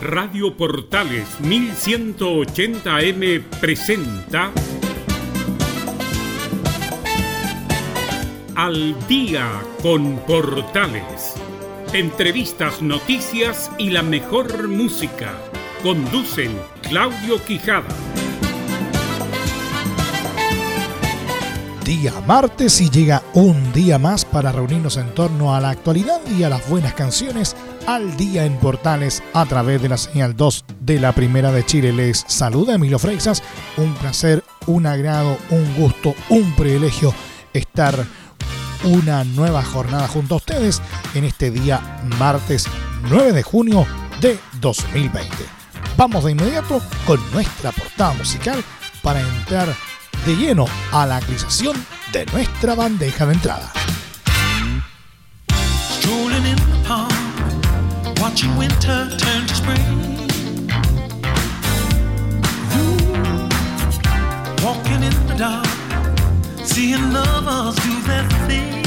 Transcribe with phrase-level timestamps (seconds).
[0.00, 4.50] Radio Portales 1180M presenta
[8.56, 9.46] Al día
[9.82, 11.34] con Portales.
[11.92, 15.34] Entrevistas, noticias y la mejor música.
[15.82, 17.94] Conducen Claudio Quijada.
[21.84, 26.44] Día martes y llega un día más para reunirnos en torno a la actualidad y
[26.44, 27.54] a las buenas canciones
[27.94, 31.92] al día en Portales a través de la señal 2 de la Primera de Chile.
[31.92, 33.42] Les saluda Emilio Freixas.
[33.76, 37.12] Un placer, un agrado, un gusto, un privilegio
[37.52, 38.06] estar
[38.84, 40.80] una nueva jornada junto a ustedes
[41.14, 42.66] en este día martes
[43.08, 43.84] 9 de junio
[44.20, 45.28] de 2020.
[45.96, 48.62] Vamos de inmediato con nuestra portada musical
[49.02, 49.74] para entrar
[50.24, 51.76] de lleno a la actualización
[52.12, 53.72] de nuestra bandeja de entrada.
[58.30, 59.96] Watching winter turn to spring.
[64.62, 65.66] walking in the dark,
[66.64, 68.82] seeing lovers do their thing.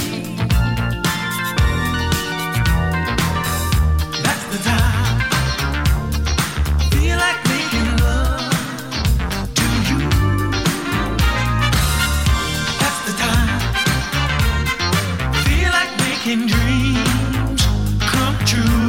[4.23, 5.19] That's the time.
[6.91, 8.53] Feel like making love
[9.59, 9.99] to you.
[12.81, 13.59] That's the time.
[15.43, 17.61] Feel like making dreams
[18.11, 18.82] come true.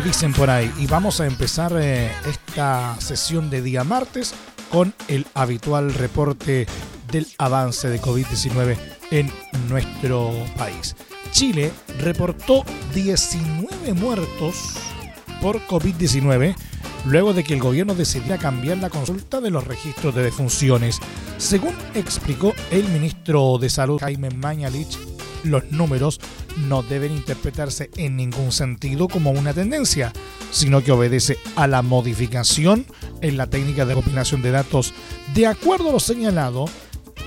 [0.00, 0.72] Dicen por ahí.
[0.78, 4.34] Y vamos a empezar eh, esta sesión de día martes
[4.70, 6.66] con el habitual reporte
[7.10, 8.76] del avance de COVID-19
[9.10, 9.30] en
[9.68, 10.96] nuestro país.
[11.30, 12.64] Chile reportó
[12.94, 14.74] 19 muertos
[15.40, 16.54] por COVID-19
[17.06, 20.98] luego de que el gobierno decidiera cambiar la consulta de los registros de defunciones.
[21.38, 24.98] Según explicó el ministro de Salud Jaime Mañalich,
[25.46, 26.20] los números
[26.68, 30.12] no deben interpretarse en ningún sentido como una tendencia,
[30.50, 32.86] sino que obedece a la modificación
[33.20, 34.92] en la técnica de recopilación de datos.
[35.34, 36.66] De acuerdo a lo señalado,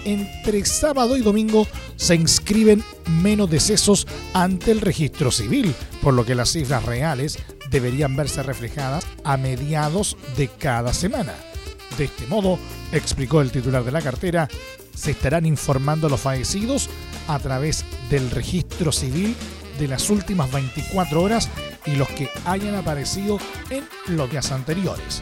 [0.05, 2.83] entre sábado y domingo se inscriben
[3.21, 7.39] menos decesos ante el registro civil, por lo que las cifras reales
[7.69, 11.33] deberían verse reflejadas a mediados de cada semana.
[11.97, 12.57] De este modo,
[12.91, 14.47] explicó el titular de la cartera,
[14.99, 16.89] se estarán informando los fallecidos
[17.27, 19.33] a través del registro civil
[19.79, 21.47] de las últimas 24 horas
[21.85, 25.21] y los que hayan aparecido en los días anteriores.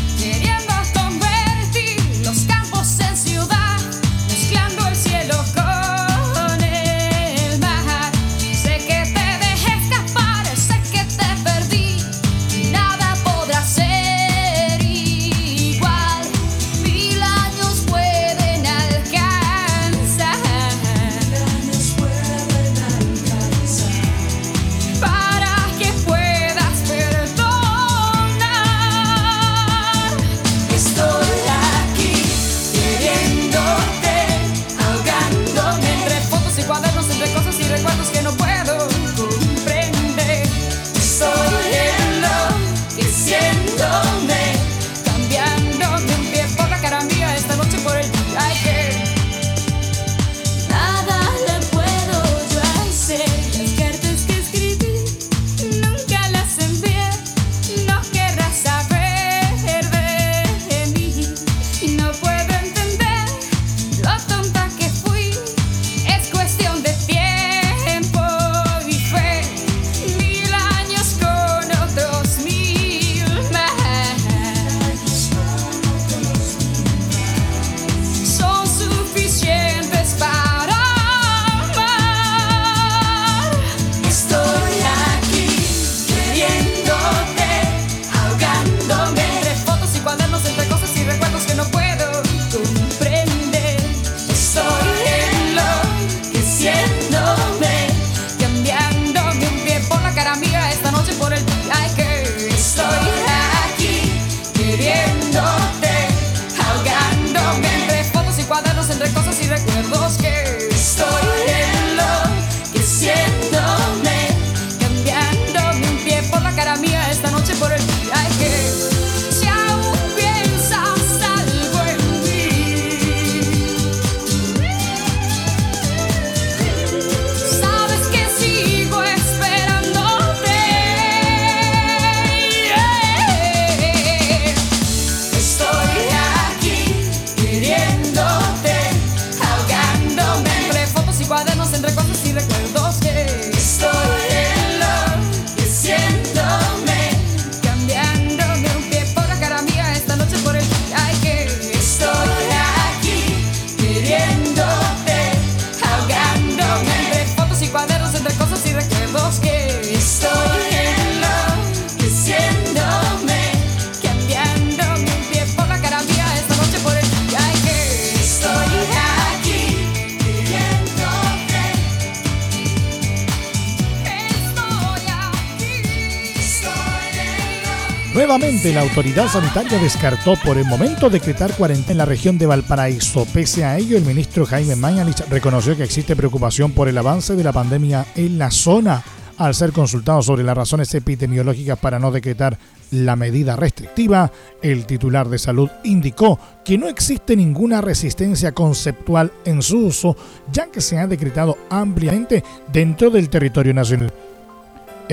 [178.74, 183.28] La autoridad sanitaria descartó por el momento decretar cuarentena en la región de Valparaíso.
[183.32, 187.44] Pese a ello, el ministro Jaime Mañalich reconoció que existe preocupación por el avance de
[187.44, 189.04] la pandemia en la zona.
[189.36, 192.58] al ser consultado sobre las razones epidemiológicas para no decretar
[192.92, 199.64] la medida restrictiva, el titular de salud indicó que no existe ninguna resistencia conceptual en
[199.64, 200.16] su uso,
[200.52, 204.14] ya que se ha decretado ampliamente dentro del territorio nacional.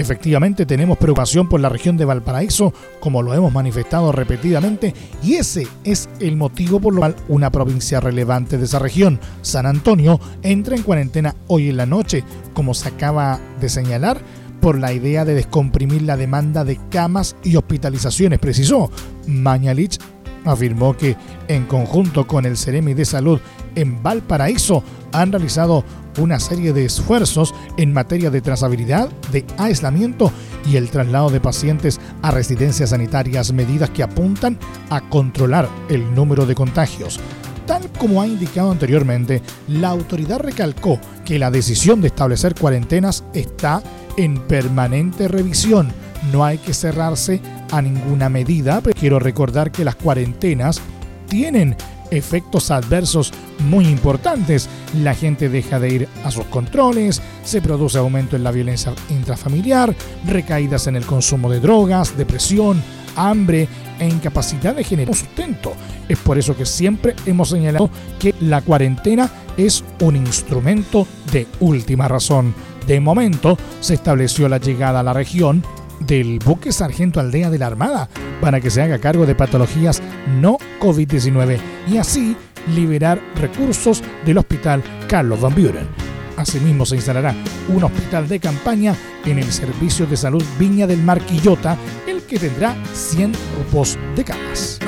[0.00, 5.66] Efectivamente tenemos preocupación por la región de Valparaíso, como lo hemos manifestado repetidamente, y ese
[5.84, 10.74] es el motivo por lo cual una provincia relevante de esa región, San Antonio, entra
[10.74, 14.22] en cuarentena hoy en la noche, como se acaba de señalar,
[14.62, 18.90] por la idea de descomprimir la demanda de camas y hospitalizaciones, precisó.
[19.26, 19.98] Mañalich
[20.44, 21.16] afirmó que
[21.48, 23.40] en conjunto con el Ceremi de Salud
[23.74, 24.82] en Valparaíso
[25.12, 25.84] han realizado
[26.18, 30.32] una serie de esfuerzos en materia de trazabilidad, de aislamiento
[30.68, 34.58] y el traslado de pacientes a residencias sanitarias, medidas que apuntan
[34.90, 37.20] a controlar el número de contagios.
[37.66, 43.82] Tal como ha indicado anteriormente, la autoridad recalcó que la decisión de establecer cuarentenas está
[44.16, 45.92] en permanente revisión.
[46.32, 47.40] No hay que cerrarse
[47.70, 50.80] a ninguna medida, pero quiero recordar que las cuarentenas
[51.28, 51.76] tienen
[52.10, 54.68] efectos adversos muy importantes.
[55.02, 59.94] La gente deja de ir a sus controles, se produce aumento en la violencia intrafamiliar,
[60.26, 62.82] recaídas en el consumo de drogas, depresión,
[63.16, 65.72] hambre e incapacidad de generar sustento.
[66.08, 72.08] Es por eso que siempre hemos señalado que la cuarentena es un instrumento de última
[72.08, 72.54] razón.
[72.86, 75.62] De momento se estableció la llegada a la región
[76.00, 78.08] del buque Sargento Aldea de la Armada
[78.40, 80.02] para que se haga cargo de patologías
[80.40, 82.36] no COVID-19 y así
[82.74, 85.88] liberar recursos del Hospital Carlos Van Buren.
[86.36, 87.34] Asimismo se instalará
[87.68, 88.94] un hospital de campaña
[89.26, 91.76] en el Servicio de Salud Viña del Mar Quillota,
[92.06, 94.78] el que tendrá 100 grupos de camas.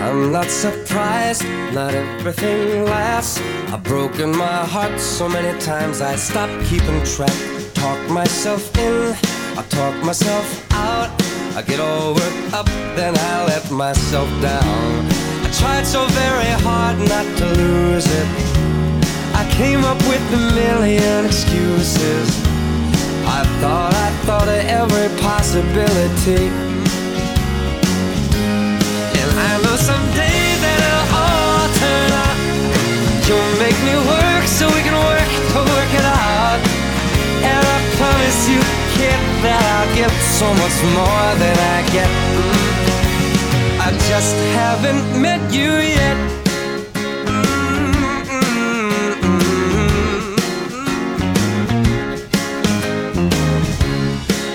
[9.54, 11.11] I talk myself out.
[11.54, 12.66] I get all worked up,
[12.97, 15.06] then I let myself down.
[15.44, 18.28] I tried so very hard not to lose it.
[19.37, 22.28] I came up with a million excuses.
[23.28, 26.49] I thought, I thought of every possibility.
[29.21, 32.38] And I know someday that it'll all turn out.
[33.28, 36.61] You'll make me work so we can work to work it out.
[37.44, 42.11] And I promise you kid that I'll give so much more than I get.
[43.87, 46.18] I just haven't met you yet.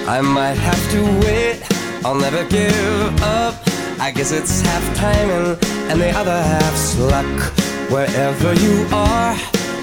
[0.08, 1.62] I might have to wait,
[2.06, 3.56] I'll never give up.
[4.00, 5.58] I guess it's half timing
[5.90, 7.54] and the other half's luck.
[7.92, 9.36] Wherever you are,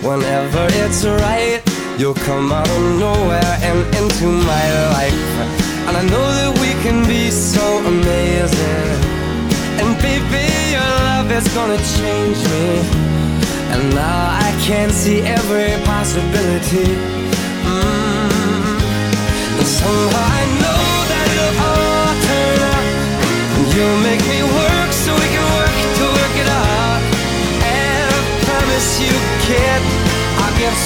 [0.03, 1.74] whenever it's right.
[1.97, 4.67] You'll come out of nowhere and into my
[4.99, 5.25] life.
[5.87, 8.99] And I know that we can be so amazing.
[9.79, 10.43] And baby,
[10.75, 12.67] your love is gonna change me.
[13.71, 16.99] And now I can see every possibility.
[17.63, 18.75] Mm.
[19.59, 22.87] And somehow I know that it'll all turn out.
[23.55, 24.74] And you'll make me work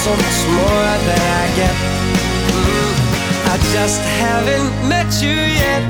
[0.05, 1.77] so much more than I get.
[2.55, 2.93] Mm,
[3.53, 5.83] I just haven't met you yet.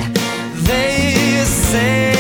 [0.64, 2.17] They say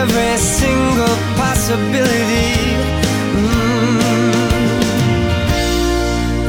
[0.00, 2.52] every single possibility.
[3.36, 4.00] Mm.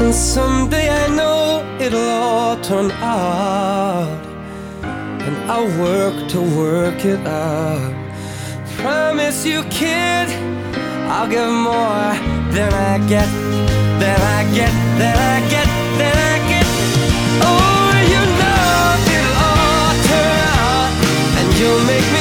[0.02, 4.22] And someday I know it'll all turn out.
[5.26, 7.94] And I'll work to work it out.
[8.78, 10.28] Promise you, kid,
[11.14, 12.12] I'll give more
[12.56, 13.30] than I get,
[14.02, 15.68] than I get, than I get.
[17.48, 18.72] Oh, you know
[19.16, 20.92] it'll all turn out,
[21.38, 22.21] and you'll make me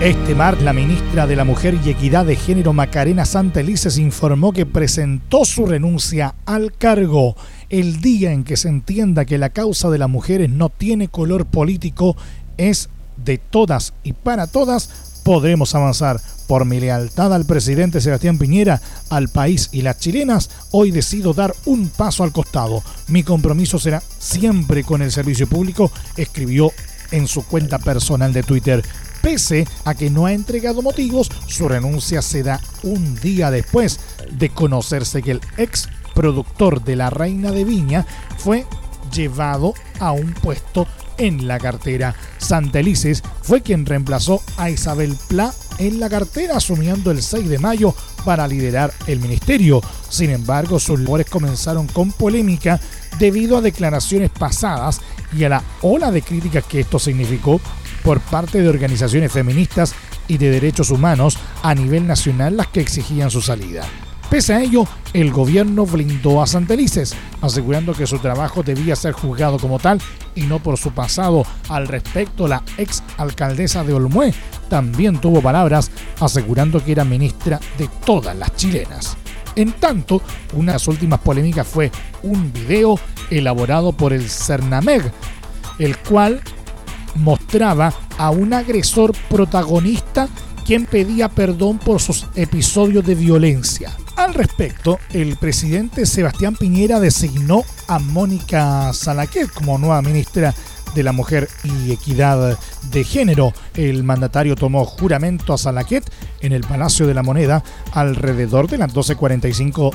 [0.00, 4.66] Este mar, la ministra de la Mujer y Equidad de Género Macarena Santelices informó que
[4.66, 7.36] presentó su renuncia al cargo.
[7.70, 11.46] El día en que se entienda que la causa de las mujeres no tiene color
[11.46, 12.16] político
[12.56, 16.20] es de todas y para todas, podremos avanzar.
[16.48, 21.54] Por mi lealtad al presidente Sebastián Piñera, al país y las chilenas, hoy decido dar
[21.64, 22.82] un paso al costado.
[23.08, 26.72] Mi compromiso será siempre con el servicio público, escribió
[27.14, 28.84] en su cuenta personal de Twitter.
[29.22, 34.50] Pese a que no ha entregado motivos, su renuncia se da un día después de
[34.50, 38.06] conocerse que el ex productor de La Reina de Viña
[38.36, 38.66] fue
[39.12, 42.14] llevado a un puesto en la cartera.
[42.38, 47.94] Santelices fue quien reemplazó a Isabel Pla en la cartera, asumiendo el 6 de mayo
[48.24, 49.80] para liderar el ministerio.
[50.08, 52.80] Sin embargo, sus labores comenzaron con polémica
[53.18, 55.00] debido a declaraciones pasadas
[55.32, 57.60] y a la ola de críticas que esto significó
[58.02, 59.94] por parte de organizaciones feministas
[60.28, 63.84] y de derechos humanos a nivel nacional las que exigían su salida.
[64.30, 69.58] Pese a ello, el gobierno blindó a Santelices, asegurando que su trabajo debía ser juzgado
[69.58, 70.00] como tal
[70.34, 71.44] y no por su pasado.
[71.68, 74.34] Al respecto, la ex alcaldesa de Olmué
[74.68, 79.16] también tuvo palabras asegurando que era ministra de todas las chilenas.
[79.56, 80.20] En tanto,
[80.54, 81.92] una de las últimas polémicas fue
[82.24, 82.98] un video
[83.30, 85.12] elaborado por el Cernameg,
[85.78, 86.40] el cual
[87.16, 90.28] mostraba a un agresor protagonista
[90.64, 93.94] quien pedía perdón por sus episodios de violencia.
[94.16, 100.54] Al respecto, el presidente Sebastián Piñera designó a Mónica Salaquet como nueva ministra
[100.94, 102.56] de la Mujer y Equidad
[102.90, 103.52] de Género.
[103.74, 106.04] El mandatario tomó juramento a Salaquet
[106.40, 109.92] en el Palacio de la Moneda alrededor de las 12.45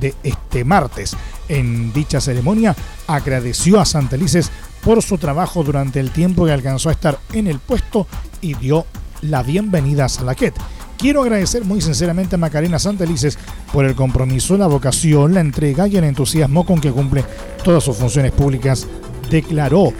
[0.00, 1.16] de este martes.
[1.48, 2.74] En dicha ceremonia
[3.06, 4.50] agradeció a Santelices
[4.82, 8.06] por su trabajo durante el tiempo que alcanzó a estar en el puesto
[8.40, 8.86] y dio
[9.22, 10.54] la bienvenida a Salaquet.
[10.96, 13.38] Quiero agradecer muy sinceramente a Macarena Santelices
[13.72, 17.24] por el compromiso, la vocación, la entrega y el entusiasmo con que cumple
[17.64, 18.86] todas sus funciones públicas,
[19.30, 19.92] declaró.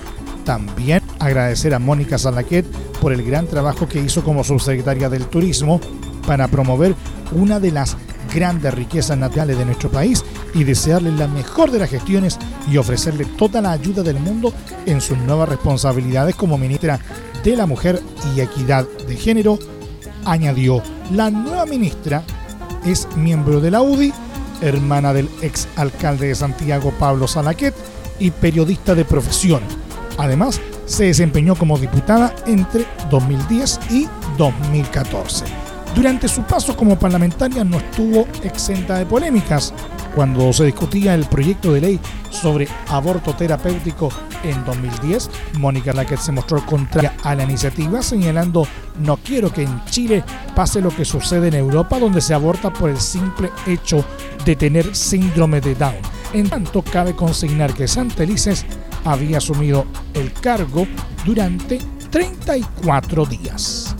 [0.44, 2.66] También agradecer a Mónica Salaquet
[3.00, 5.80] por el gran trabajo que hizo como subsecretaria del Turismo
[6.26, 6.94] para promover
[7.32, 7.96] una de las
[8.32, 12.38] grandes riquezas naturales de nuestro país y desearle la mejor de las gestiones
[12.70, 14.52] y ofrecerle toda la ayuda del mundo
[14.86, 16.98] en sus nuevas responsabilidades como ministra
[17.44, 18.00] de la Mujer
[18.34, 19.58] y Equidad de Género.
[20.24, 22.22] Añadió, la nueva ministra
[22.84, 24.12] es miembro de la UDI,
[24.60, 27.74] hermana del ex alcalde de Santiago Pablo Salaquet
[28.18, 29.62] y periodista de profesión.
[30.18, 35.69] Además, se desempeñó como diputada entre 2010 y 2014.
[35.94, 39.74] Durante su paso como parlamentaria no estuvo exenta de polémicas.
[40.14, 42.00] Cuando se discutía el proyecto de ley
[42.30, 44.10] sobre aborto terapéutico
[44.42, 48.66] en 2010, Mónica Laquet se mostró contraria a la iniciativa, señalando
[49.00, 50.24] no quiero que en Chile
[50.54, 54.04] pase lo que sucede en Europa, donde se aborta por el simple hecho
[54.44, 55.96] de tener síndrome de Down.
[56.32, 58.64] En tanto, cabe consignar que Santelices
[59.04, 60.86] había asumido el cargo
[61.24, 61.78] durante
[62.10, 63.96] 34 días.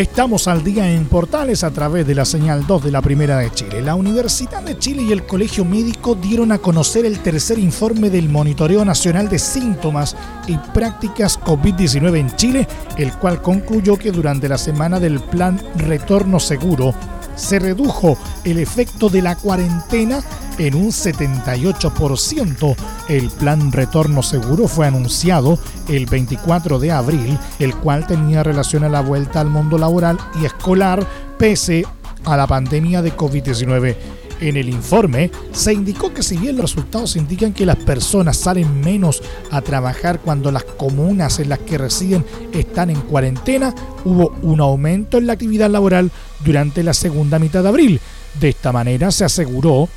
[0.00, 3.50] Estamos al día en Portales a través de la señal 2 de la Primera de
[3.50, 3.82] Chile.
[3.82, 8.30] La Universidad de Chile y el Colegio Médico dieron a conocer el tercer informe del
[8.30, 14.56] Monitoreo Nacional de Síntomas y Prácticas COVID-19 en Chile, el cual concluyó que durante la
[14.56, 16.94] semana del plan Retorno Seguro
[17.40, 20.22] se redujo el efecto de la cuarentena
[20.58, 22.76] en un 78%.
[23.08, 28.88] El plan Retorno Seguro fue anunciado el 24 de abril, el cual tenía relación a
[28.88, 31.06] la vuelta al mundo laboral y escolar
[31.38, 31.84] pese
[32.24, 33.96] a la pandemia de COVID-19.
[34.40, 38.80] En el informe se indicó que si bien los resultados indican que las personas salen
[38.80, 43.74] menos a trabajar cuando las comunas en las que residen están en cuarentena,
[44.04, 46.10] hubo un aumento en la actividad laboral
[46.42, 48.00] durante la segunda mitad de abril.
[48.40, 49.90] De esta manera se aseguró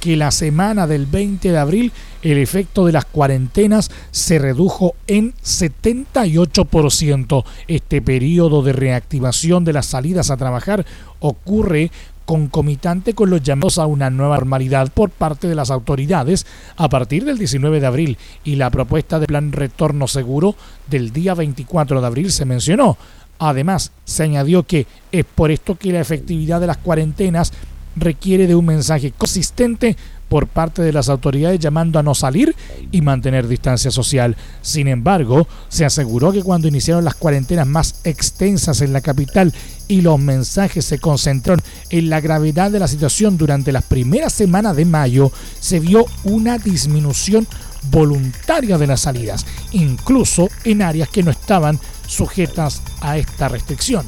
[0.00, 5.32] que la semana del 20 de abril el efecto de las cuarentenas se redujo en
[5.42, 7.44] 78%.
[7.66, 10.84] Este periodo de reactivación de las salidas a trabajar
[11.20, 11.90] ocurre
[12.26, 16.44] concomitante con los llamados a una nueva normalidad por parte de las autoridades
[16.76, 20.54] a partir del 19 de abril y la propuesta de plan retorno seguro
[20.90, 22.98] del día 24 de abril se mencionó.
[23.38, 27.52] Además, se añadió que es por esto que la efectividad de las cuarentenas
[27.94, 29.96] requiere de un mensaje consistente
[30.28, 32.54] por parte de las autoridades llamando a no salir
[32.90, 34.36] y mantener distancia social.
[34.62, 39.52] Sin embargo, se aseguró que cuando iniciaron las cuarentenas más extensas en la capital
[39.88, 44.76] y los mensajes se concentraron en la gravedad de la situación durante las primeras semanas
[44.76, 47.46] de mayo, se vio una disminución
[47.90, 54.06] voluntaria de las salidas, incluso en áreas que no estaban sujetas a esta restricción.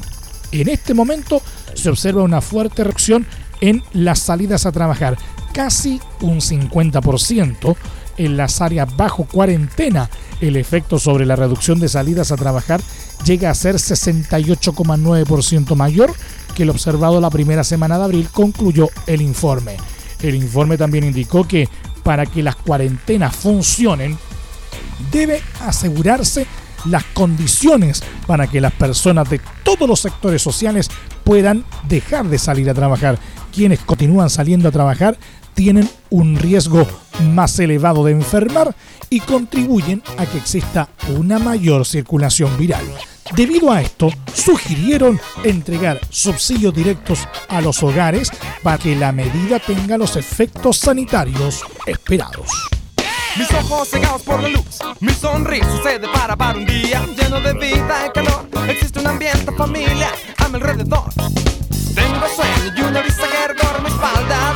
[0.51, 1.41] En este momento
[1.75, 3.25] se observa una fuerte reducción
[3.61, 5.17] en las salidas a trabajar,
[5.53, 7.75] casi un 50%
[8.17, 10.09] en las áreas bajo cuarentena.
[10.41, 12.81] El efecto sobre la reducción de salidas a trabajar
[13.25, 16.13] llega a ser 68,9% mayor
[16.55, 19.77] que el observado la primera semana de abril, concluyó el informe.
[20.21, 21.69] El informe también indicó que
[22.03, 24.17] para que las cuarentenas funcionen,
[25.11, 26.45] debe asegurarse
[26.85, 30.89] las condiciones para que las personas de todos los sectores sociales
[31.23, 33.19] puedan dejar de salir a trabajar.
[33.53, 35.17] Quienes continúan saliendo a trabajar
[35.53, 36.87] tienen un riesgo
[37.33, 38.75] más elevado de enfermar
[39.09, 42.85] y contribuyen a que exista una mayor circulación viral.
[43.35, 48.31] Debido a esto, sugirieron entregar subsidios directos a los hogares
[48.63, 52.69] para que la medida tenga los efectos sanitarios esperados.
[53.37, 57.53] Mis ojos cegados por la luz, mi sonrisa se para para un día lleno de
[57.53, 58.49] vida y calor.
[58.67, 61.13] Existe un ambiente familia a mi alrededor.
[61.93, 64.53] Tengo sueño y una vista que recorre mi espalda,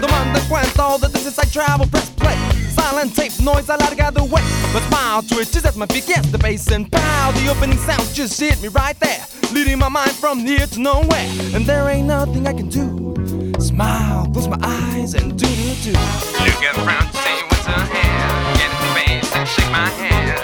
[0.00, 2.36] Tomando en cuenta all the distance I travel, press play.
[2.70, 4.42] Silent tape, noise alargado away.
[4.72, 7.32] My smile twitches as my feet get the bass and pow.
[7.32, 11.28] The opening sounds just hit me right there, leading my mind from here to nowhere.
[11.54, 13.14] And there ain't nothing I can do.
[13.58, 15.92] Smile, close my eyes and do do do.
[15.92, 18.56] Look around to see what's ahead.
[18.56, 20.37] Get in space and shake my hand.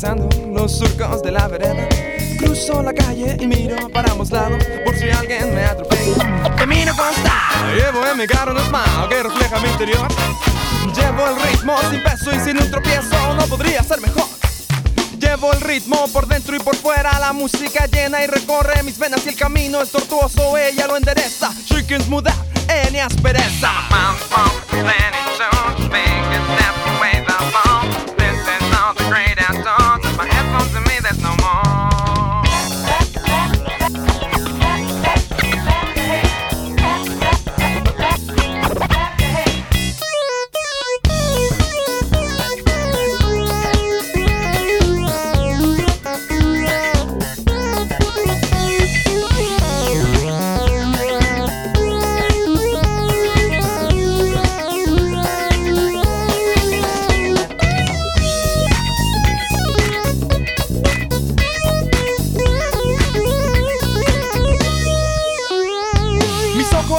[0.00, 1.86] Pisando los surcos de la vereda.
[2.38, 6.54] Cruzo la calle y miro para ambos lados por si alguien me atropella.
[6.56, 10.08] Camino con style, llevo en mi carro un smile que refleja mi interior.
[10.96, 14.24] Llevo el ritmo sin peso y sin un tropiezo, no podría ser mejor.
[15.18, 19.26] Llevo el ritmo por dentro y por fuera, la música llena y recorre mis venas
[19.26, 21.50] y el camino es tortuoso, ella lo endereza.
[21.66, 22.36] She can smooth out
[22.86, 23.70] any aspereza.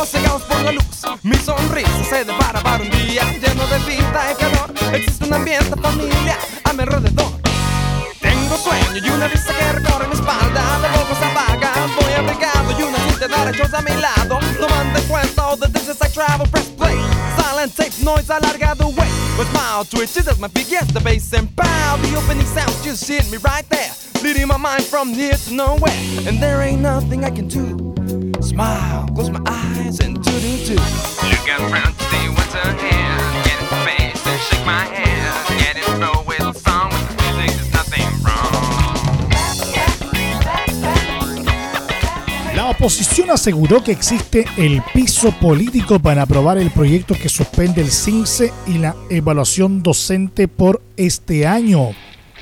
[0.02, 0.84] Como cegados por la luz,
[1.22, 4.96] mi sonrisa se depara para un día lleno de vida y calor.
[4.96, 7.32] Existe un ambiente familiar a mi alrededor.
[8.20, 10.80] Tengo sueño y una vista que recorre mi espalda.
[10.80, 14.40] De poco se apaga, voy abrigado y una gente derechosa a mi lado.
[14.60, 16.98] Tomando en cuenta all the distance I travel, press play.
[17.38, 19.10] Silent tape noise, alarga the way.
[19.38, 21.98] With my twitches as my feet the bass and pow.
[21.98, 23.94] The opening sounds just hit me right there.
[24.24, 25.94] Leading my mind from here to nowhere.
[26.26, 28.01] And there ain't nothing I can do.
[28.52, 30.76] Smile, close my eyes and do do do.
[30.76, 33.46] Look around to see what's ahead.
[33.46, 35.48] Get in space and shake my hand.
[35.58, 38.52] Get in flow with the song, with the music, there's nothing wrong.
[42.58, 47.90] La oposición aseguró que existe el piso político para aprobar el proyecto que suspende el
[47.90, 51.92] CINCE y la evaluación docente por este año.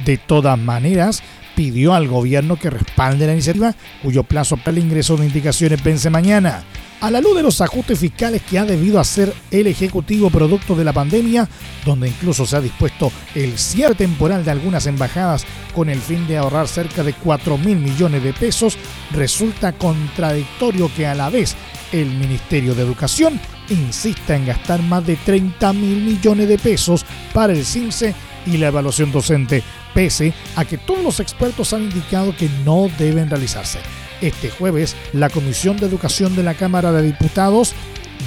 [0.06, 1.22] De todas maneras,
[1.60, 6.10] pidió al gobierno que respalde la iniciativa, cuyo plazo para el ingreso de indicaciones vence
[6.10, 6.64] mañana.
[7.02, 10.86] A la luz de los ajustes fiscales que ha debido hacer el Ejecutivo producto de
[10.86, 11.50] la pandemia,
[11.86, 15.46] donde incluso se ha dispuesto el cierre temporal de algunas embajadas
[15.76, 18.78] con el fin de ahorrar cerca de 4 mil millones de pesos,
[19.12, 21.58] resulta contradictorio que a la vez
[21.92, 27.52] el Ministerio de Educación insista en gastar más de 30 mil millones de pesos para
[27.52, 29.62] el CINCE y la evaluación docente,
[29.94, 33.80] pese a que todos los expertos han indicado que no deben realizarse.
[34.22, 37.74] Este jueves, la Comisión de Educación de la Cámara de Diputados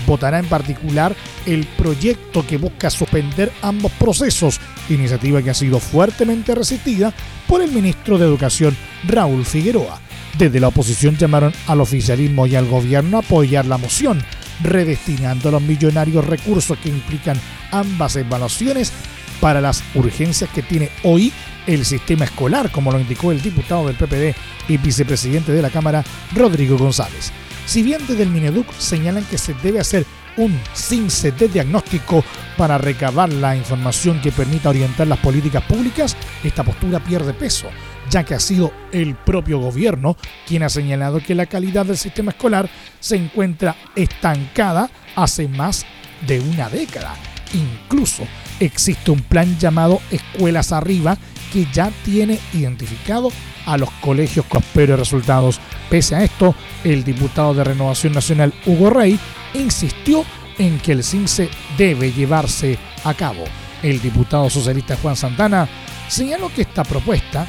[0.06, 1.14] votará en particular
[1.46, 7.12] el proyecto que busca suspender ambos procesos, iniciativa que ha sido fuertemente resistida
[7.46, 10.00] por el ministro de Educación Raúl Figueroa.
[10.38, 14.24] Desde la oposición llamaron al oficialismo y al gobierno a apoyar la moción,
[14.62, 17.38] redestinando los millonarios recursos que implican
[17.70, 18.92] ambas evaluaciones
[19.40, 21.32] para las urgencias que tiene hoy
[21.66, 24.36] el sistema escolar, como lo indicó el diputado del PPD
[24.68, 27.32] y vicepresidente de la Cámara, Rodrigo González.
[27.66, 30.04] Si bien desde el Mineduc señalan que se debe hacer
[30.36, 32.24] un CINCE de diagnóstico
[32.56, 37.68] para recabar la información que permita orientar las políticas públicas, esta postura pierde peso,
[38.10, 42.32] ya que ha sido el propio gobierno quien ha señalado que la calidad del sistema
[42.32, 42.68] escolar
[43.00, 45.84] se encuentra estancada hace más
[46.26, 47.14] de una década.
[47.52, 48.24] Incluso
[48.60, 51.16] existe un plan llamado Escuelas Arriba
[51.52, 53.30] que ya tiene identificado
[53.66, 55.60] a los colegios con peores resultados.
[55.90, 59.18] Pese a esto, el diputado de Renovación Nacional Hugo Rey
[59.54, 60.24] insistió
[60.58, 63.44] en que el CINCE debe llevarse a cabo.
[63.82, 65.68] El diputado socialista Juan Santana
[66.08, 67.46] señaló que esta propuesta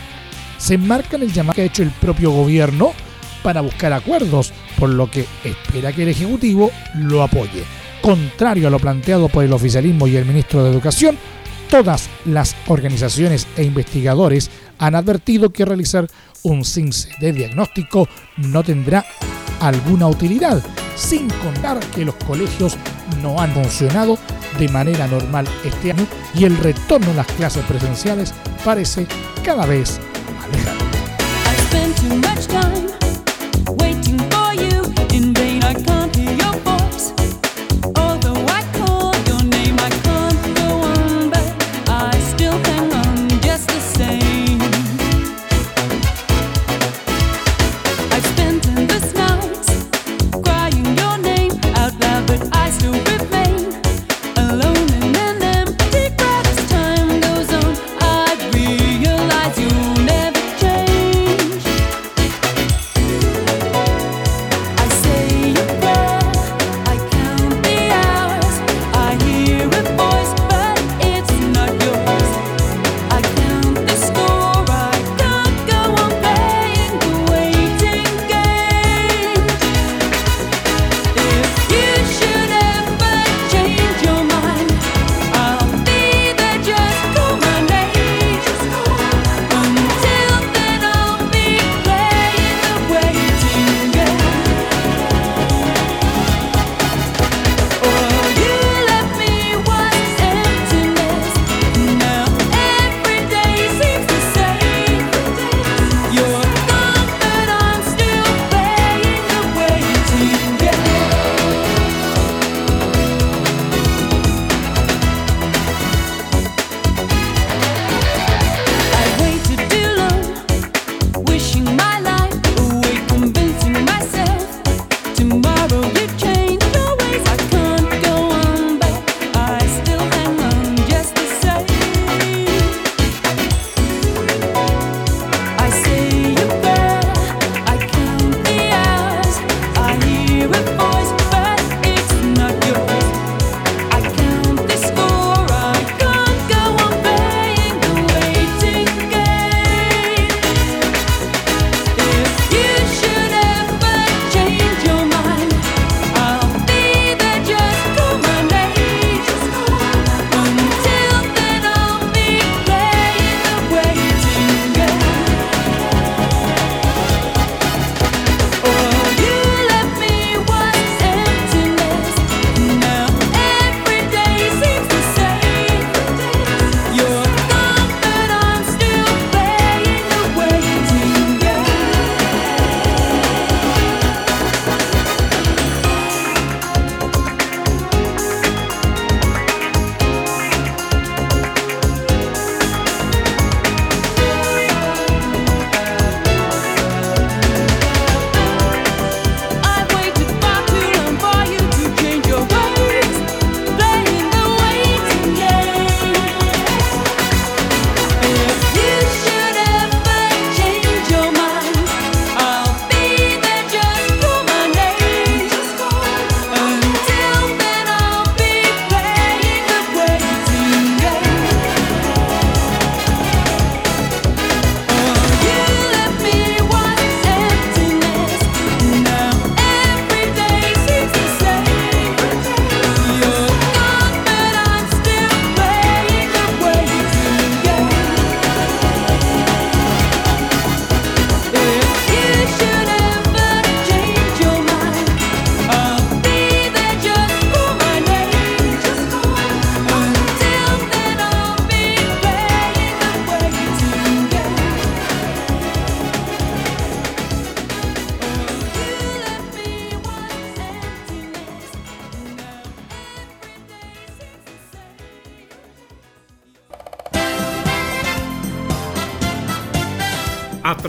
[0.58, 2.94] se enmarca en el llamado que ha hecho el propio gobierno
[3.44, 7.64] para buscar acuerdos, por lo que espera que el Ejecutivo lo apoye.
[8.04, 11.18] Contrario a lo planteado por el oficialismo y el ministro de Educación,
[11.70, 16.10] todas las organizaciones e investigadores han advertido que realizar
[16.44, 19.06] un CINCE de diagnóstico no tendrá
[19.62, 20.62] alguna utilidad,
[20.98, 22.76] sin contar que los colegios
[23.22, 24.18] no han funcionado
[24.60, 28.34] de manera normal este año y el retorno a las clases presenciales
[28.66, 29.08] parece
[29.46, 30.02] cada vez
[30.38, 30.84] más lejano.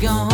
[0.00, 0.29] gone.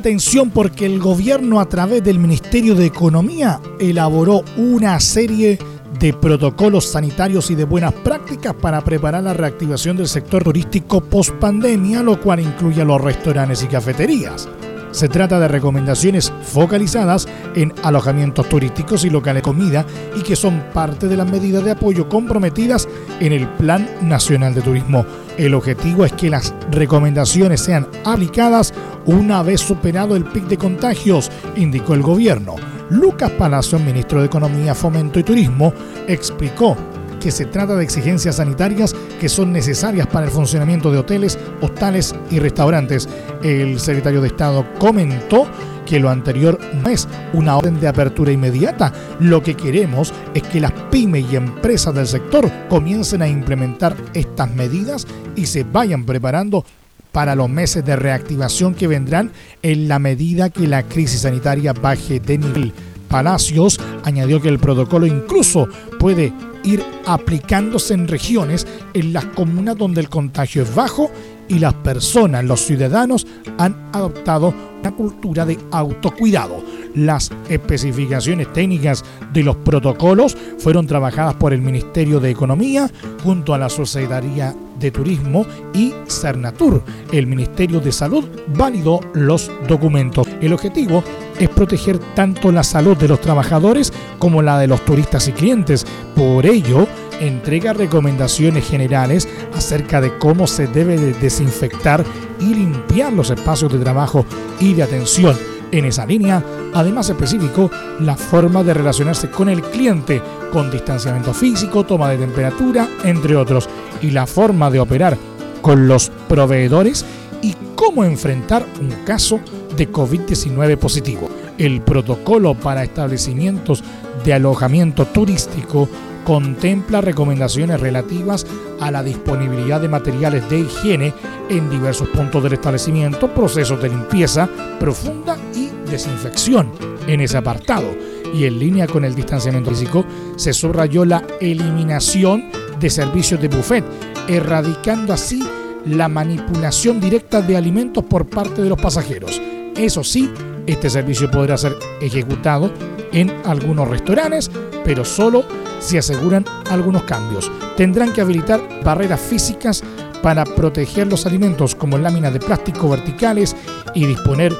[0.00, 5.58] Atención porque el gobierno a través del Ministerio de Economía elaboró una serie
[5.98, 11.34] de protocolos sanitarios y de buenas prácticas para preparar la reactivación del sector turístico post
[11.34, 14.48] pandemia, lo cual incluye a los restaurantes y cafeterías.
[14.90, 19.86] Se trata de recomendaciones focalizadas en alojamientos turísticos y locales de comida
[20.16, 22.88] y que son parte de las medidas de apoyo comprometidas
[23.20, 25.04] en el Plan Nacional de Turismo.
[25.38, 28.74] El objetivo es que las recomendaciones sean aplicadas
[29.06, 32.56] una vez superado el pic de contagios, indicó el gobierno.
[32.90, 35.72] Lucas Palacio, ministro de Economía, Fomento y Turismo,
[36.08, 36.76] explicó
[37.20, 42.14] que se trata de exigencias sanitarias que son necesarias para el funcionamiento de hoteles, hostales
[42.30, 43.08] y restaurantes.
[43.42, 45.46] El secretario de Estado comentó
[45.90, 48.92] que lo anterior no es una orden de apertura inmediata.
[49.18, 54.54] Lo que queremos es que las pymes y empresas del sector comiencen a implementar estas
[54.54, 55.04] medidas
[55.34, 56.64] y se vayan preparando
[57.10, 62.20] para los meses de reactivación que vendrán en la medida que la crisis sanitaria baje
[62.20, 62.72] de nivel.
[63.08, 70.02] Palacios añadió que el protocolo incluso puede ir aplicándose en regiones, en las comunas donde
[70.02, 71.10] el contagio es bajo
[71.50, 73.26] y las personas, los ciudadanos,
[73.58, 76.62] han adoptado una cultura de autocuidado.
[76.94, 82.90] Las especificaciones técnicas de los protocolos fueron trabajadas por el Ministerio de Economía
[83.22, 85.44] junto a la Sociedad de Turismo
[85.74, 86.82] y Cernatur.
[87.12, 88.24] El Ministerio de Salud
[88.56, 90.26] validó los documentos.
[90.40, 91.02] El objetivo
[91.38, 95.84] es proteger tanto la salud de los trabajadores como la de los turistas y clientes.
[96.14, 96.86] Por ello,
[97.20, 102.04] entrega recomendaciones generales acerca de cómo se debe desinfectar
[102.40, 104.24] y limpiar los espacios de trabajo
[104.58, 105.36] y de atención.
[105.72, 106.42] En esa línea,
[106.74, 110.20] además especificó la forma de relacionarse con el cliente,
[110.52, 113.68] con distanciamiento físico, toma de temperatura, entre otros,
[114.02, 115.16] y la forma de operar
[115.62, 117.04] con los proveedores
[117.42, 119.38] y cómo enfrentar un caso
[119.76, 121.28] de COVID-19 positivo.
[121.56, 123.84] El protocolo para establecimientos
[124.24, 125.88] de alojamiento turístico
[126.24, 128.46] contempla recomendaciones relativas
[128.80, 131.12] a la disponibilidad de materiales de higiene
[131.48, 134.48] en diversos puntos del establecimiento, procesos de limpieza
[134.78, 136.70] profunda y desinfección
[137.06, 137.88] en ese apartado.
[138.32, 140.04] Y en línea con el distanciamiento físico,
[140.36, 142.44] se subrayó la eliminación
[142.78, 143.84] de servicios de buffet,
[144.28, 145.42] erradicando así
[145.84, 149.40] la manipulación directa de alimentos por parte de los pasajeros.
[149.76, 150.30] Eso sí,
[150.72, 152.72] este servicio podrá ser ejecutado
[153.12, 154.50] en algunos restaurantes,
[154.84, 155.44] pero solo
[155.80, 157.50] si aseguran algunos cambios.
[157.76, 159.82] Tendrán que habilitar barreras físicas
[160.22, 163.56] para proteger los alimentos como láminas de plástico verticales
[163.94, 164.54] y disponer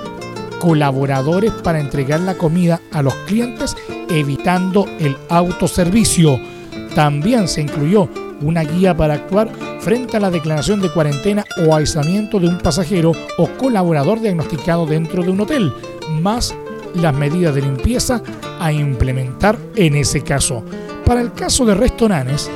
[0.58, 3.76] colaboradores para entregar la comida a los clientes
[4.08, 6.38] evitando el autoservicio.
[6.94, 8.08] También se incluyó
[8.42, 9.50] una guía para actuar
[9.80, 15.22] frente a la declaración de cuarentena o aislamiento de un pasajero o colaborador diagnosticado dentro
[15.22, 15.72] de un hotel,
[16.10, 16.54] más
[16.94, 18.22] las medidas de limpieza
[18.58, 20.62] a implementar en ese caso.
[21.04, 22.50] Para el caso de restaurantes,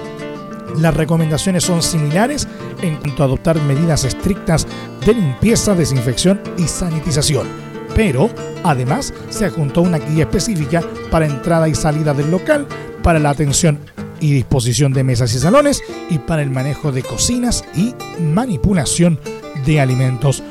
[0.79, 2.49] las recomendaciones son similares
[2.83, 4.67] en cuanto a adoptar medidas estrictas
[5.07, 7.47] de limpieza, desinfección y sanitización.
[7.95, 8.29] Pero,
[8.65, 12.67] además, se adjuntó una guía específica para entrada y salida del local,
[13.03, 13.79] para la atención
[14.21, 19.21] y disposición de mesas y salones y para el manejo de cocinas y manipulación
[19.65, 20.43] de alimentos.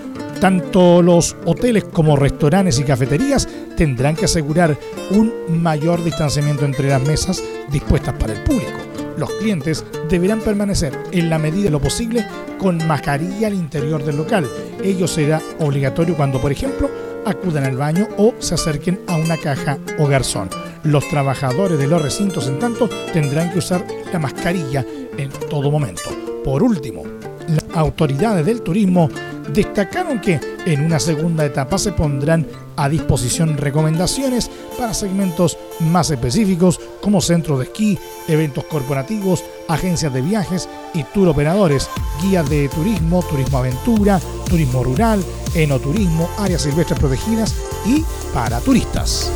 [0.43, 4.77] Tanto los hoteles como restaurantes y cafeterías tendrán que asegurar
[5.11, 5.31] un
[5.61, 7.41] mayor distanciamiento entre las mesas
[7.71, 8.77] dispuestas para el público.
[9.17, 12.27] Los clientes deberán permanecer en la medida de lo posible
[12.59, 14.45] con mascarilla al interior del local.
[14.83, 16.91] Ello será obligatorio cuando, por ejemplo,
[17.25, 20.49] acudan al baño o se acerquen a una caja o garzón.
[20.83, 24.85] Los trabajadores de los recintos, en tanto, tendrán que usar la mascarilla
[25.17, 26.09] en todo momento.
[26.43, 27.03] Por último,
[27.47, 29.09] las autoridades del turismo
[29.51, 36.79] destacaron que en una segunda etapa se pondrán a disposición recomendaciones para segmentos más específicos
[37.01, 41.89] como centros de esquí, eventos corporativos, agencias de viajes y tour operadores,
[42.21, 44.19] guías de turismo, turismo aventura,
[44.49, 45.23] turismo rural,
[45.53, 49.31] enoturismo, áreas silvestres protegidas y para turistas.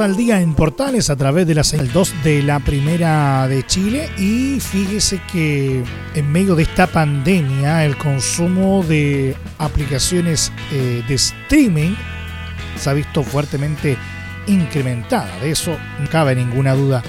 [0.00, 4.08] Al día en Portales a través de la señal 2 de la Primera de Chile
[4.16, 5.84] y fíjese que
[6.14, 11.94] en medio de esta pandemia el consumo de aplicaciones eh, de streaming
[12.76, 13.98] se ha visto fuertemente
[14.46, 17.02] incrementada, de eso no cabe ninguna duda.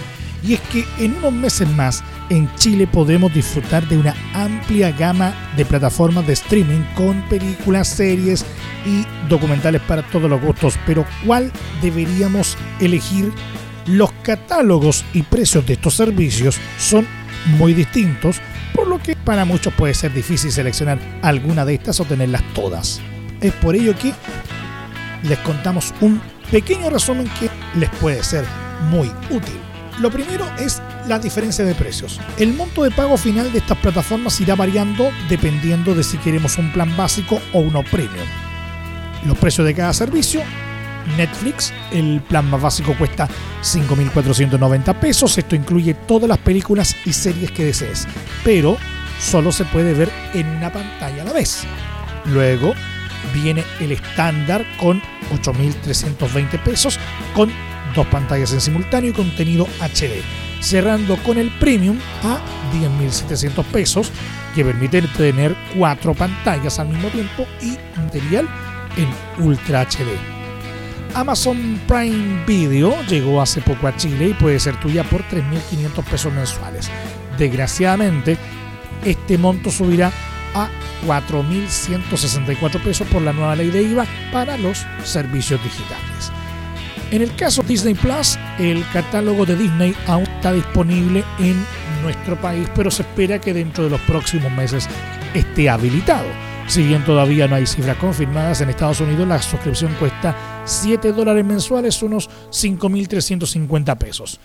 [0.43, 5.33] Y es que en unos meses más en Chile podremos disfrutar de una amplia gama
[5.57, 8.45] de plataformas de streaming con películas, series
[8.85, 10.79] y documentales para todos los gustos.
[10.85, 11.51] Pero ¿cuál
[11.81, 13.33] deberíamos elegir?
[13.85, 17.05] Los catálogos y precios de estos servicios son
[17.57, 18.37] muy distintos,
[18.73, 23.01] por lo que para muchos puede ser difícil seleccionar alguna de estas o tenerlas todas.
[23.41, 24.13] Es por ello que
[25.27, 28.45] les contamos un pequeño resumen que les puede ser
[28.89, 29.70] muy útil.
[29.99, 32.19] Lo primero es la diferencia de precios.
[32.37, 36.71] El monto de pago final de estas plataformas irá variando dependiendo de si queremos un
[36.71, 38.27] plan básico o uno premium.
[39.25, 40.41] Los precios de cada servicio.
[41.17, 43.27] Netflix, el plan más básico cuesta
[43.63, 45.37] 5.490 pesos.
[45.37, 48.07] Esto incluye todas las películas y series que desees,
[48.43, 48.77] pero
[49.19, 51.63] solo se puede ver en una pantalla a la vez.
[52.25, 52.73] Luego
[53.33, 56.99] viene el estándar con 8.320 pesos
[57.33, 57.51] con
[57.95, 60.21] dos pantallas en simultáneo y contenido HD,
[60.61, 62.39] cerrando con el Premium a
[62.73, 64.11] 10.700 pesos,
[64.55, 68.47] que permite tener cuatro pantallas al mismo tiempo y material
[68.97, 70.41] en Ultra HD.
[71.13, 76.33] Amazon Prime Video llegó hace poco a Chile y puede ser tuya por 3.500 pesos
[76.33, 76.89] mensuales.
[77.37, 78.37] Desgraciadamente,
[79.03, 80.11] este monto subirá
[80.53, 80.69] a
[81.05, 86.31] 4.164 pesos por la nueva ley de IVA para los servicios digitales.
[87.11, 91.65] En el caso Disney Plus, el catálogo de Disney aún está disponible en
[92.03, 94.87] nuestro país, pero se espera que dentro de los próximos meses
[95.33, 96.27] esté habilitado.
[96.67, 101.43] Si bien todavía no hay cifras confirmadas, en Estados Unidos la suscripción cuesta 7 dólares
[101.43, 104.39] mensuales, unos 5.350 pesos.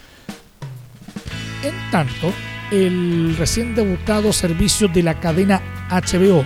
[1.63, 2.33] En tanto,
[2.73, 6.45] el recién debutado servicio de la cadena HBO,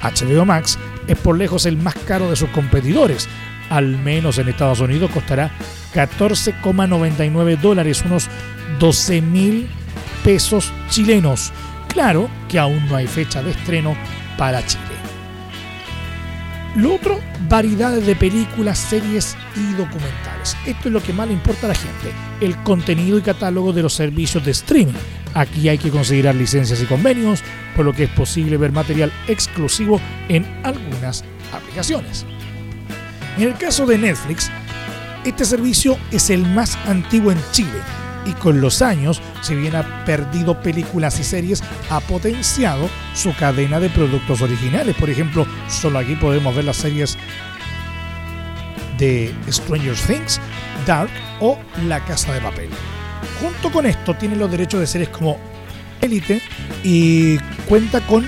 [0.00, 0.78] HBO Max,
[1.08, 3.28] es por lejos el más caro de sus competidores,
[3.70, 5.50] al menos en Estados Unidos, costará
[5.94, 8.28] 14,99 dólares, unos
[8.78, 9.68] 12 mil
[10.24, 11.52] pesos chilenos.
[11.88, 13.96] Claro que aún no hay fecha de estreno
[14.36, 14.84] para Chile.
[16.76, 20.56] Lo otro, variedades de películas, series y documentales.
[20.66, 23.82] Esto es lo que más le importa a la gente, el contenido y catálogo de
[23.82, 24.92] los servicios de streaming.
[25.34, 27.42] Aquí hay que considerar licencias y convenios,
[27.74, 32.26] por lo que es posible ver material exclusivo en algunas aplicaciones.
[33.38, 34.50] En el caso de Netflix,
[35.24, 37.78] este servicio es el más antiguo en Chile
[38.26, 43.78] y con los años, si bien ha perdido películas y series, ha potenciado su cadena
[43.78, 44.96] de productos originales.
[44.96, 47.16] Por ejemplo, solo aquí podemos ver las series
[48.98, 50.40] de Stranger Things,
[50.84, 52.70] Dark o La Casa de Papel.
[53.40, 55.38] Junto con esto tiene los derechos de series como
[56.00, 56.42] Elite
[56.82, 58.26] y cuenta con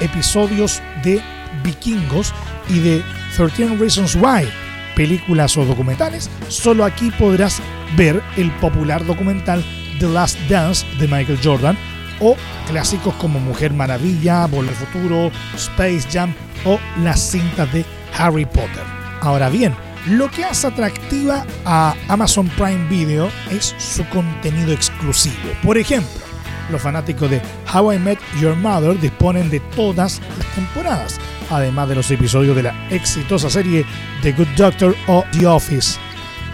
[0.00, 1.22] episodios de
[1.62, 2.34] Vikingos
[2.68, 4.48] y de 13 Reasons Why,
[4.94, 7.60] películas o documentales, solo aquí podrás
[7.96, 9.64] ver el popular documental
[9.98, 11.76] The Last Dance de Michael Jordan
[12.20, 12.36] o
[12.68, 17.84] clásicos como Mujer Maravilla, Volver al Futuro, Space Jam o las cintas de
[18.16, 18.82] Harry Potter.
[19.20, 19.74] Ahora bien,
[20.06, 25.50] lo que hace atractiva a Amazon Prime Video es su contenido exclusivo.
[25.62, 26.33] Por ejemplo,
[26.70, 27.42] los fanáticos de
[27.72, 32.62] How I Met Your Mother disponen de todas las temporadas, además de los episodios de
[32.64, 33.84] la exitosa serie
[34.22, 35.98] The Good Doctor o The Office.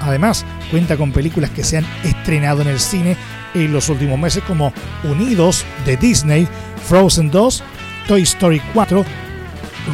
[0.00, 3.16] Además, cuenta con películas que se han estrenado en el cine
[3.54, 4.72] en los últimos meses como
[5.04, 6.48] Unidos de Disney,
[6.88, 7.62] Frozen 2,
[8.06, 9.04] Toy Story 4,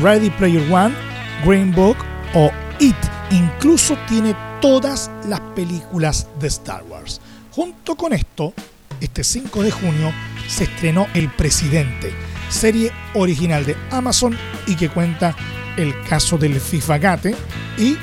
[0.03, 0.95] Ready Player One,
[1.45, 1.97] Green Book
[2.35, 2.97] o It.
[3.31, 7.21] Incluso tiene todas las películas de Star Wars.
[7.51, 8.53] Junto con esto,
[9.01, 10.13] este 5 de junio
[10.49, 12.13] se estrenó El Presidente,
[12.49, 14.37] serie original de Amazon
[14.67, 15.35] y que cuenta
[15.77, 17.35] el caso del FIFA Gate
[17.79, 17.97] y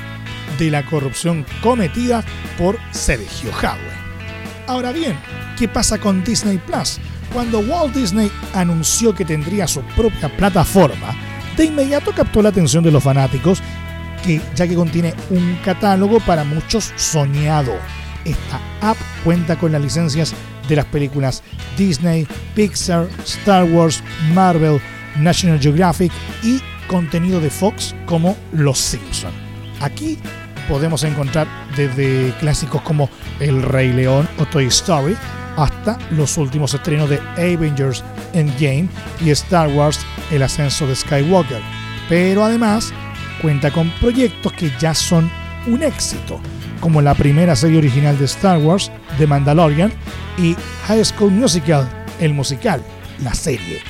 [0.58, 2.24] de la corrupción cometida
[2.56, 3.92] por Sergio Jadwe.
[4.66, 5.18] Ahora bien,
[5.58, 6.98] ¿qué pasa con Disney Plus?
[7.32, 11.14] Cuando Walt Disney anunció que tendría su propia plataforma,
[11.56, 13.60] de inmediato captó la atención de los fanáticos,
[14.24, 17.74] que, ya que contiene un catálogo para muchos soñado.
[18.24, 20.34] Esta app cuenta con las licencias
[20.68, 21.42] de las películas
[21.76, 24.02] Disney, Pixar, Star Wars,
[24.32, 24.80] Marvel,
[25.16, 26.12] National Geographic
[26.42, 29.32] y contenido de Fox como Los Simpson.
[29.80, 30.18] Aquí
[30.68, 31.46] podemos encontrar
[31.76, 33.10] desde clásicos como
[33.40, 35.16] El Rey León o Toy Story
[35.56, 38.02] hasta los últimos estrenos de Avengers
[38.32, 38.88] Endgame
[39.24, 40.00] y Star Wars
[40.30, 41.60] El Ascenso de Skywalker.
[42.08, 42.92] Pero además
[43.40, 45.30] cuenta con proyectos que ya son
[45.66, 46.40] un éxito,
[46.80, 49.92] como la primera serie original de Star Wars, The Mandalorian,
[50.38, 50.56] y
[50.86, 51.88] High School Musical,
[52.20, 52.82] el musical,
[53.22, 53.80] la serie.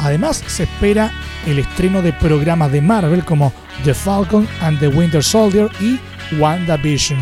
[0.00, 1.12] Además, se espera
[1.46, 3.52] el estreno de programas de Marvel como
[3.84, 5.98] The Falcon and the Winter Soldier y
[6.38, 7.18] WandaVision.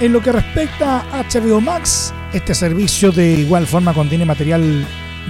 [0.00, 4.84] En lo que respecta a HBO Max, este servicio de igual forma contiene material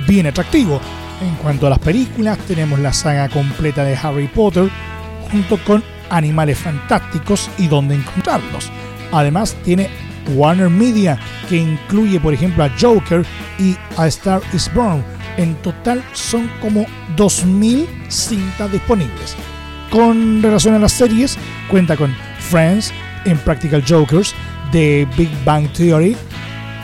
[0.06, 0.80] bien atractivo.
[1.20, 4.68] En cuanto a las películas, tenemos la saga completa de Harry Potter
[5.30, 8.70] junto con Animales Fantásticos y dónde encontrarlos.
[9.10, 9.90] Además, tiene
[10.34, 13.26] Warner Media, que incluye, por ejemplo, a Joker
[13.58, 15.04] y a Star is Born.
[15.36, 16.86] En total son como
[17.16, 19.34] 2.000 cintas disponibles.
[19.90, 21.36] Con relación a las series,
[21.68, 22.92] cuenta con Friends,
[23.24, 24.34] Impractical Jokers,
[24.70, 26.16] The Big Bang Theory,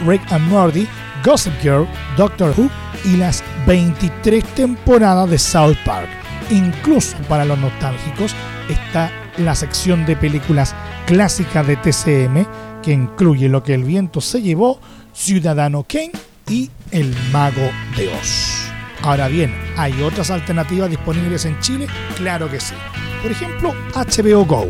[0.06, 0.86] Rick and Morty,
[1.24, 2.70] Gossip Girl, Doctor Who
[3.04, 6.08] y las 23 temporadas de South Park.
[6.50, 8.34] Incluso para los nostálgicos
[8.68, 10.74] está la sección de películas
[11.06, 12.46] clásicas de TCM
[12.82, 14.80] que incluye Lo que el viento se llevó,
[15.12, 16.12] Ciudadano Kane
[16.48, 18.68] y El Mago de Oz.
[19.02, 21.86] Ahora bien, ¿hay otras alternativas disponibles en Chile?
[22.16, 22.74] Claro que sí.
[23.22, 24.66] Por ejemplo, HBO Go.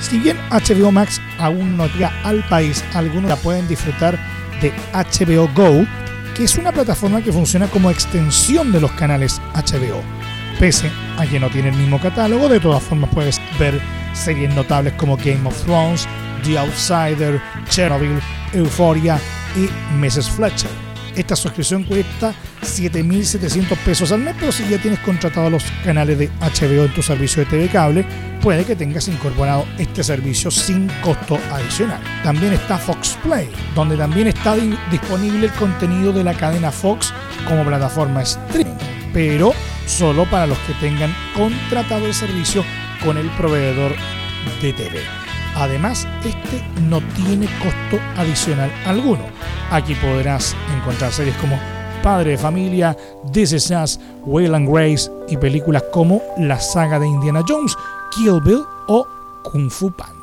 [0.00, 4.18] Si bien HBO Max aún no llega al país, algunos la pueden disfrutar
[4.60, 5.86] de HBO Go,
[6.34, 10.02] que es una plataforma que funciona como extensión de los canales HBO.
[10.62, 13.80] Pese a que no tiene el mismo catálogo, de todas formas puedes ver
[14.12, 16.06] series notables como Game of Thrones,
[16.44, 18.20] The Outsider, Chernobyl,
[18.52, 19.18] Euphoria
[19.56, 20.30] y Mrs.
[20.30, 20.70] Fletcher.
[21.16, 22.32] Esta suscripción cuesta
[22.62, 27.02] 7.700 pesos al mes, pero si ya tienes contratado los canales de HBO en tu
[27.02, 28.06] servicio de TV cable,
[28.40, 32.00] puede que tengas incorporado este servicio sin costo adicional.
[32.22, 34.54] También está Fox Play, donde también está
[34.92, 37.12] disponible el contenido de la cadena Fox
[37.48, 38.78] como plataforma streaming,
[39.12, 39.52] pero
[39.86, 42.64] solo para los que tengan contratado el servicio
[43.04, 43.92] con el proveedor
[44.60, 45.00] de TV.
[45.54, 49.24] Además, este no tiene costo adicional alguno.
[49.70, 51.58] Aquí podrás encontrar series como
[52.02, 52.96] Padre de Familia,
[53.32, 57.76] This Is Us, Will and Grace y películas como la saga de Indiana Jones,
[58.12, 59.06] Kill Bill o
[59.42, 60.21] Kung Fu Panda.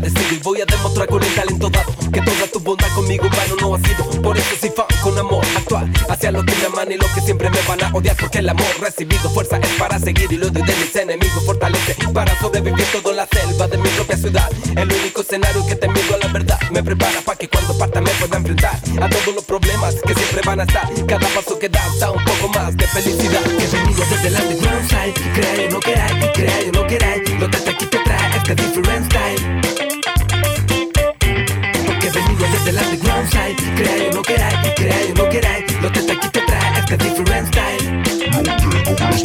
[0.00, 3.74] Y voy a demostrar con el talento dado Que toda tu bondad conmigo humano no
[3.74, 4.22] ha sido.
[4.22, 7.20] Por eso soy fan con amor actual Hacia lo que me aman y lo que
[7.20, 10.50] siempre me van a odiar Porque el amor recibido fuerza es para seguir Y lo
[10.50, 14.48] de mis enemigos fortalece Para sobrevivir todo la selva de mi propia ciudad.
[14.76, 18.00] El único escenario que te miro a la verdad Me prepara para que cuando parta
[18.00, 20.88] me pueda enfrentar A todos los problemas que siempre van a estar.
[21.08, 23.42] Cada paso que das da un poco más de felicidad.
[23.42, 26.77] Que venido desde la underground side Crea y no queráis, y no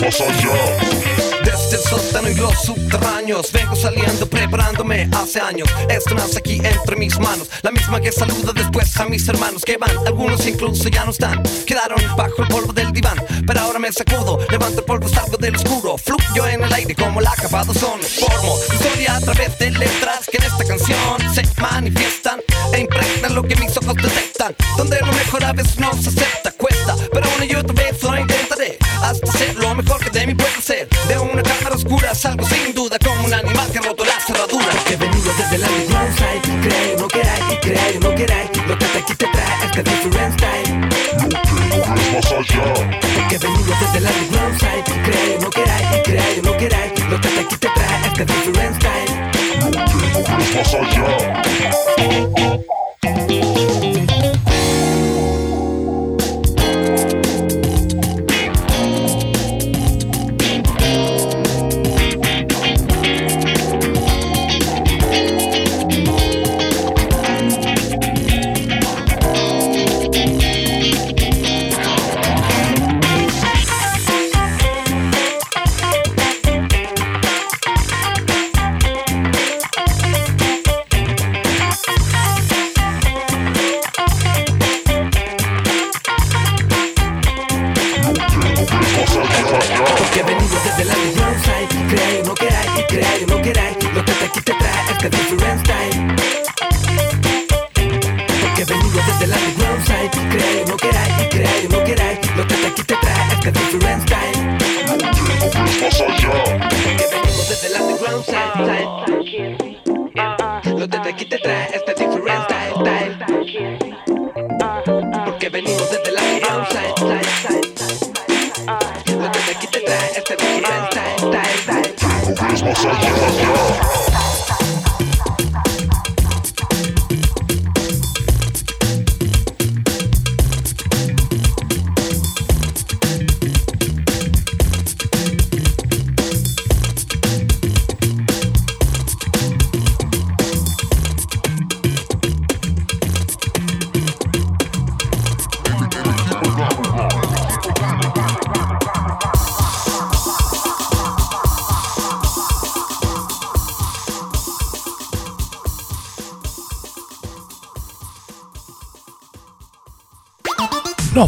[0.04, 5.68] más allá desde el sótano y los subterráneos Vengo saliendo preparándome hace años.
[5.89, 9.78] Esto nace aquí entre mis manos La misma que saluda después a mis hermanos que
[9.78, 9.91] van.
[10.06, 13.18] Algunos incluso ya no están Quedaron bajo el polvo del diván.
[13.45, 15.97] Pero ahora me sacudo Levanto el polvo, salgo del oscuro.
[15.97, 18.01] Fluyo en el aire como la acabado son.
[18.01, 22.39] Formo historia a través de letras Que en esta canción se manifiestan
[22.74, 24.56] E impregnan lo que mis ojos detectan.
[24.78, 27.33] Donde lo mejor a veces no se acepta Cuesta, pero
[29.84, 30.88] ser lo mejor que de mí puedo ser.
[31.08, 34.74] De una cámara oscura salgo sin duda como un animal que ha roto la cerradura.
[34.88, 38.50] Que venido desde el underground side Crea y no queráis, crea y no queráis.
[38.68, 40.80] Lo que aquí te trae este different style.
[40.80, 41.30] No
[43.30, 47.00] Que venido desde el underground side Crea y no queráis, crea y no queráis.
[47.10, 49.12] Lo que aquí te trae este different style
[49.60, 51.44] No tengo más allá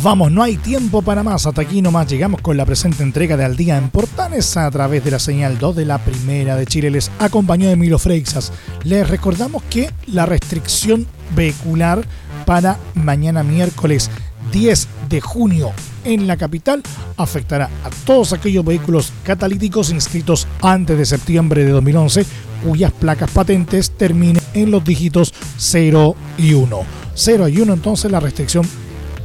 [0.06, 1.47] vamos, no hay tiempo para más.
[1.47, 5.03] Hasta aquí nomás llegamos con la presente entrega de Al Día en Portales a través
[5.03, 6.91] de la señal 2 de la Primera de Chile.
[6.91, 8.53] Les acompañó Emilio Freixas.
[8.84, 12.06] Les recordamos que la restricción vehicular
[12.45, 14.12] para mañana miércoles
[14.51, 15.72] 10 de junio
[16.03, 16.84] en la capital
[17.18, 22.28] afectará a todos aquellos vehículos catalíticos inscritos antes de septiembre de 2011
[22.64, 26.80] cuyas placas patentes terminen en los dígitos 0 y 1.
[27.16, 28.68] 0 y 1 entonces la restricción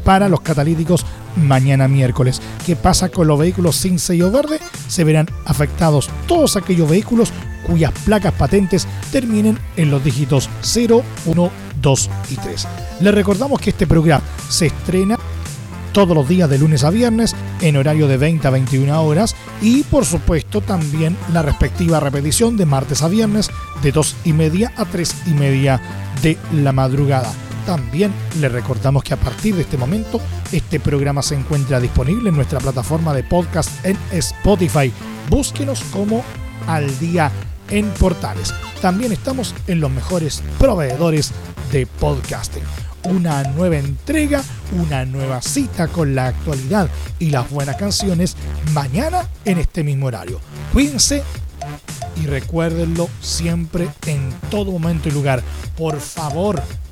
[0.05, 1.05] para los catalíticos
[1.37, 2.41] mañana miércoles.
[2.67, 4.59] ¿Qué pasa con los vehículos sin sello verde?
[4.89, 7.33] Se verán afectados todos aquellos vehículos
[7.67, 12.69] cuyas placas patentes terminen en los dígitos 0, 1, 2 y 3.
[13.01, 15.19] Les recordamos que este programa se estrena
[15.93, 19.83] todos los días de lunes a viernes en horario de 20 a 21 horas y
[19.85, 23.51] por supuesto también la respectiva repetición de martes a viernes
[23.83, 25.81] de 2 y media a 3 y media
[26.23, 27.33] de la madrugada.
[27.71, 32.35] También le recordamos que a partir de este momento este programa se encuentra disponible en
[32.35, 34.93] nuestra plataforma de podcast en Spotify.
[35.29, 36.25] Búsquenos como
[36.67, 37.31] Al Día
[37.69, 38.53] en Portales.
[38.83, 41.31] También estamos en los mejores proveedores
[41.71, 42.65] de podcasting.
[43.05, 44.43] Una nueva entrega,
[44.73, 46.91] una nueva cita con la actualidad
[47.21, 48.37] y las buenas canciones
[48.73, 50.41] mañana en este mismo horario.
[50.73, 51.23] Cuídense
[52.21, 55.41] y recuérdenlo siempre en todo momento y lugar.
[55.77, 56.61] Por favor,